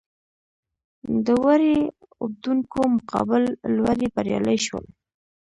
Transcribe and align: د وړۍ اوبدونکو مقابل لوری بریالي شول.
د 1.25 1.27
وړۍ 1.43 1.77
اوبدونکو 2.21 2.79
مقابل 2.95 3.43
لوری 3.75 4.07
بریالي 4.15 4.57
شول. 4.65 4.85